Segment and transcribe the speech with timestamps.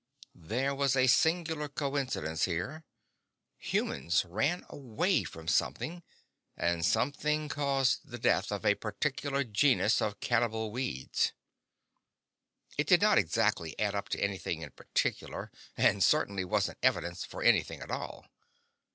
[0.33, 2.85] There was a singular coincidence here:
[3.59, 6.01] humans ran away from something,
[6.57, 11.33] and something caused the death of a particular genus of cannibal weeds.
[12.79, 17.43] It did not exactly add up to anything in particular, and certainly wasn't evidence for
[17.43, 18.25] anything at all.